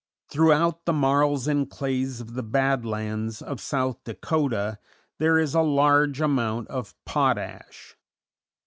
[0.31, 4.79] Throughout the marls and clays of the Bad Lands (of South Dakota)
[5.19, 7.95] there is a large amount of potash.